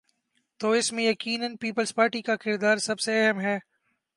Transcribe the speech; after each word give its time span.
تو 0.59 0.71
اس 0.71 0.91
میں 0.93 1.03
یقینا 1.03 1.47
پیپلزپارٹی 1.59 2.21
کا 2.21 2.35
کردار 2.35 2.77
سب 2.77 2.99
سے 2.99 3.25
اہم 3.25 3.39
ہے۔ 3.39 3.57